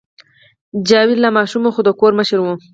جاوید 0.87 1.19
لا 1.23 1.29
ماشوم 1.37 1.63
و 1.65 1.73
خو 1.75 1.81
د 1.87 1.89
کور 1.99 2.11
مشر 2.19 2.37
و 2.41 2.47